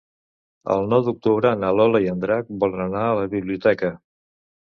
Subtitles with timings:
[0.75, 3.93] El nou d'octubre na Lola i en Drac volen anar a la biblioteca.